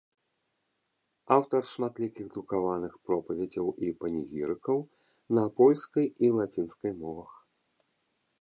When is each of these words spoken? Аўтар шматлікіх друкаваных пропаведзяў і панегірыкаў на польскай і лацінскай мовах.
Аўтар 1.35 1.61
шматлікіх 1.73 2.25
друкаваных 2.37 2.93
пропаведзяў 3.09 3.67
і 3.89 3.93
панегірыкаў 3.99 4.77
на 5.39 5.43
польскай 5.61 6.05
і 6.27 6.35
лацінскай 6.39 6.91
мовах. 7.05 7.31